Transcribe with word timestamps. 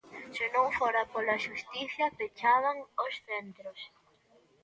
Se 0.35 0.45
non 0.55 0.67
fora 0.77 1.03
pola 1.13 1.41
xustiza, 1.45 2.05
pechaban 2.17 2.77
os 3.05 3.13
centros. 3.27 3.79